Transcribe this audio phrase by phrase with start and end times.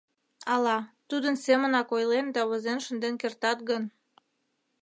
[0.53, 0.77] —Ала,
[1.09, 3.83] тудын семынак ойлен да возен шынден кертат гын...